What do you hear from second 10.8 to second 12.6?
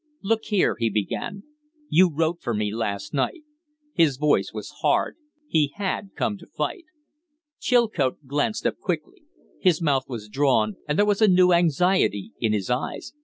and there was anew anxiety in